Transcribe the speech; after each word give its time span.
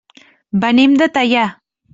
Venim 0.63 0.97
de 1.03 1.11
Teià. 1.19 1.47